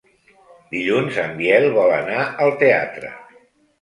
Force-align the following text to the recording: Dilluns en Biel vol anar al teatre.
Dilluns 0.75 1.19
en 1.23 1.37
Biel 1.41 1.67
vol 1.77 1.93
anar 1.99 2.27
al 2.47 2.55
teatre. 2.65 3.13